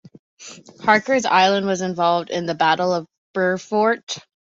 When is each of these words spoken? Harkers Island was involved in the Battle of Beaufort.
Harkers 0.79 1.25
Island 1.25 1.67
was 1.67 1.81
involved 1.81 2.31
in 2.31 2.47
the 2.47 2.55
Battle 2.55 2.91
of 2.91 3.05
Beaufort. 3.35 4.17